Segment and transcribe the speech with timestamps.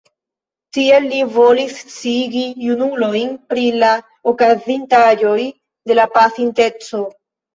[0.75, 3.91] Tiel li volis sciigi junulojn pri la
[4.33, 5.37] okazintaĵoj
[5.91, 7.03] de la pasinteco.